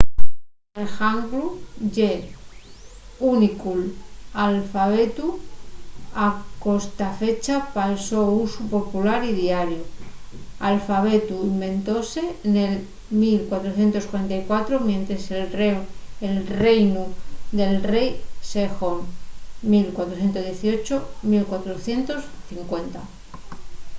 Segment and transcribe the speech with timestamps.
[0.81, 1.47] el hangul
[1.95, 3.73] ye l'únicu
[4.45, 5.27] alfabetu
[6.27, 6.29] a
[6.65, 9.83] costafecha pal so usu popular y diariu.
[10.61, 12.23] l'alfabetu inventóse
[12.55, 12.73] nel
[13.21, 15.23] 1444 mientres
[16.27, 17.03] el reinu
[17.59, 18.09] del rei
[18.51, 18.99] sejong
[19.81, 21.05] 1418–1450